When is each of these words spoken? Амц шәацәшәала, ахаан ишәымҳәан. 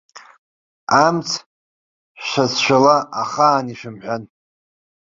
Амц 1.05 1.29
шәацәшәала, 2.25 2.95
ахаан 3.21 3.65
ишәымҳәан. 3.73 4.23